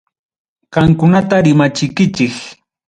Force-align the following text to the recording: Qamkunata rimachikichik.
Qamkunata 0.73 1.35
rimachikichik. 1.45 2.35